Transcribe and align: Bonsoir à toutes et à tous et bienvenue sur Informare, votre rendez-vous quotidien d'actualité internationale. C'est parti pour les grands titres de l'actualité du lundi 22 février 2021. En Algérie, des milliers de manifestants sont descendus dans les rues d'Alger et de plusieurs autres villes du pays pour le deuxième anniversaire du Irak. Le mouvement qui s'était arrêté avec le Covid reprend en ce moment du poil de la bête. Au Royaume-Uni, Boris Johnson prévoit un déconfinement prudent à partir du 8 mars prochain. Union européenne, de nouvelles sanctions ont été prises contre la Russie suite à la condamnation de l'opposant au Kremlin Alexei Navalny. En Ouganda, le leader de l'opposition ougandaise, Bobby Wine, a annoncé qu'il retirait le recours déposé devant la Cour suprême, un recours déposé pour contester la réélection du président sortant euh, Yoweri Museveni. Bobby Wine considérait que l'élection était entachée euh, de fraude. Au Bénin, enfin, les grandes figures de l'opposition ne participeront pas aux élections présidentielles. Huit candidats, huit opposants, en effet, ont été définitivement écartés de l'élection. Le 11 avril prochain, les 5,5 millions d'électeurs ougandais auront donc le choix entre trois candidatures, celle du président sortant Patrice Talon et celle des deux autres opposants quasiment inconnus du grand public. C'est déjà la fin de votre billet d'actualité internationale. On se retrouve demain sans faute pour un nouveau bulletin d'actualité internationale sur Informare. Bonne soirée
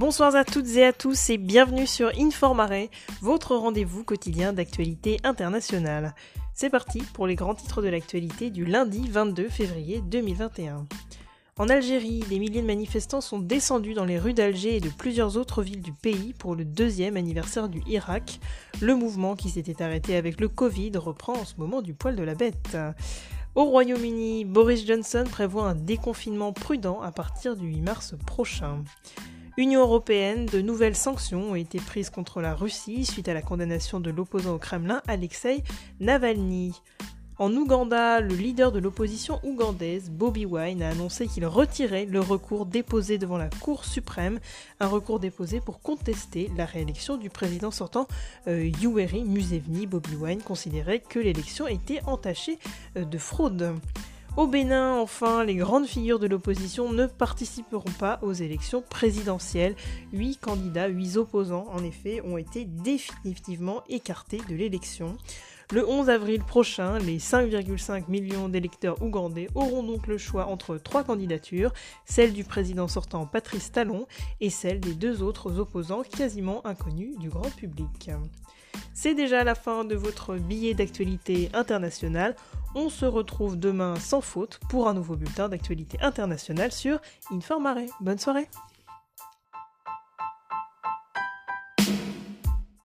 Bonsoir 0.00 0.34
à 0.34 0.46
toutes 0.46 0.76
et 0.76 0.86
à 0.86 0.94
tous 0.94 1.28
et 1.28 1.36
bienvenue 1.36 1.86
sur 1.86 2.10
Informare, 2.18 2.88
votre 3.20 3.54
rendez-vous 3.54 4.02
quotidien 4.02 4.54
d'actualité 4.54 5.18
internationale. 5.24 6.14
C'est 6.54 6.70
parti 6.70 7.02
pour 7.12 7.26
les 7.26 7.34
grands 7.34 7.54
titres 7.54 7.82
de 7.82 7.88
l'actualité 7.88 8.48
du 8.48 8.64
lundi 8.64 9.06
22 9.10 9.50
février 9.50 10.00
2021. 10.00 10.86
En 11.58 11.68
Algérie, 11.68 12.24
des 12.30 12.38
milliers 12.38 12.62
de 12.62 12.66
manifestants 12.66 13.20
sont 13.20 13.40
descendus 13.40 13.92
dans 13.92 14.06
les 14.06 14.18
rues 14.18 14.32
d'Alger 14.32 14.76
et 14.76 14.80
de 14.80 14.88
plusieurs 14.88 15.36
autres 15.36 15.62
villes 15.62 15.82
du 15.82 15.92
pays 15.92 16.32
pour 16.32 16.54
le 16.54 16.64
deuxième 16.64 17.18
anniversaire 17.18 17.68
du 17.68 17.82
Irak. 17.86 18.40
Le 18.80 18.94
mouvement 18.94 19.36
qui 19.36 19.50
s'était 19.50 19.82
arrêté 19.82 20.16
avec 20.16 20.40
le 20.40 20.48
Covid 20.48 20.92
reprend 20.96 21.34
en 21.34 21.44
ce 21.44 21.56
moment 21.58 21.82
du 21.82 21.92
poil 21.92 22.16
de 22.16 22.22
la 22.22 22.34
bête. 22.34 22.78
Au 23.54 23.64
Royaume-Uni, 23.64 24.46
Boris 24.46 24.86
Johnson 24.86 25.24
prévoit 25.30 25.68
un 25.68 25.74
déconfinement 25.74 26.54
prudent 26.54 27.02
à 27.02 27.12
partir 27.12 27.54
du 27.54 27.66
8 27.66 27.82
mars 27.82 28.14
prochain. 28.24 28.82
Union 29.60 29.82
européenne, 29.82 30.46
de 30.46 30.62
nouvelles 30.62 30.96
sanctions 30.96 31.50
ont 31.50 31.54
été 31.54 31.80
prises 31.80 32.08
contre 32.08 32.40
la 32.40 32.54
Russie 32.54 33.04
suite 33.04 33.28
à 33.28 33.34
la 33.34 33.42
condamnation 33.42 34.00
de 34.00 34.10
l'opposant 34.10 34.54
au 34.54 34.58
Kremlin 34.58 35.02
Alexei 35.06 35.62
Navalny. 36.00 36.72
En 37.36 37.54
Ouganda, 37.54 38.22
le 38.22 38.34
leader 38.34 38.72
de 38.72 38.78
l'opposition 38.78 39.38
ougandaise, 39.42 40.08
Bobby 40.08 40.46
Wine, 40.46 40.82
a 40.82 40.88
annoncé 40.88 41.26
qu'il 41.26 41.44
retirait 41.44 42.06
le 42.06 42.20
recours 42.20 42.64
déposé 42.64 43.18
devant 43.18 43.36
la 43.36 43.50
Cour 43.50 43.84
suprême, 43.84 44.40
un 44.80 44.86
recours 44.86 45.20
déposé 45.20 45.60
pour 45.60 45.82
contester 45.82 46.50
la 46.56 46.64
réélection 46.64 47.18
du 47.18 47.28
président 47.28 47.70
sortant 47.70 48.08
euh, 48.48 48.70
Yoweri 48.80 49.24
Museveni. 49.24 49.86
Bobby 49.86 50.16
Wine 50.16 50.42
considérait 50.42 51.00
que 51.00 51.18
l'élection 51.18 51.66
était 51.66 52.00
entachée 52.06 52.58
euh, 52.96 53.04
de 53.04 53.18
fraude. 53.18 53.74
Au 54.36 54.46
Bénin, 54.46 54.94
enfin, 54.94 55.42
les 55.44 55.56
grandes 55.56 55.86
figures 55.86 56.20
de 56.20 56.28
l'opposition 56.28 56.92
ne 56.92 57.06
participeront 57.06 57.90
pas 57.98 58.20
aux 58.22 58.32
élections 58.32 58.80
présidentielles. 58.80 59.74
Huit 60.12 60.38
candidats, 60.40 60.86
huit 60.86 61.16
opposants, 61.16 61.66
en 61.72 61.82
effet, 61.82 62.22
ont 62.24 62.38
été 62.38 62.64
définitivement 62.64 63.82
écartés 63.88 64.40
de 64.48 64.54
l'élection. 64.54 65.16
Le 65.72 65.86
11 65.86 66.10
avril 66.10 66.42
prochain, 66.42 66.98
les 67.00 67.18
5,5 67.18 68.08
millions 68.08 68.48
d'électeurs 68.48 69.02
ougandais 69.02 69.48
auront 69.54 69.82
donc 69.82 70.06
le 70.06 70.16
choix 70.16 70.46
entre 70.46 70.76
trois 70.76 71.04
candidatures, 71.04 71.72
celle 72.04 72.32
du 72.32 72.44
président 72.44 72.88
sortant 72.88 73.26
Patrice 73.26 73.72
Talon 73.72 74.06
et 74.40 74.50
celle 74.50 74.80
des 74.80 74.94
deux 74.94 75.22
autres 75.22 75.58
opposants 75.58 76.02
quasiment 76.02 76.64
inconnus 76.66 77.18
du 77.18 77.28
grand 77.28 77.50
public. 77.54 78.10
C'est 78.94 79.14
déjà 79.14 79.44
la 79.44 79.54
fin 79.54 79.84
de 79.84 79.94
votre 79.94 80.36
billet 80.36 80.74
d'actualité 80.74 81.50
internationale. 81.54 82.34
On 82.76 82.88
se 82.88 83.04
retrouve 83.04 83.58
demain 83.58 83.96
sans 83.96 84.20
faute 84.20 84.60
pour 84.68 84.86
un 84.86 84.94
nouveau 84.94 85.16
bulletin 85.16 85.48
d'actualité 85.48 85.98
internationale 86.02 86.70
sur 86.70 87.00
Informare. 87.32 87.78
Bonne 88.00 88.18
soirée 88.18 88.46